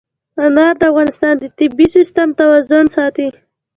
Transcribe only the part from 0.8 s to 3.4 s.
د افغانستان د طبعي سیسټم توازن ساتي.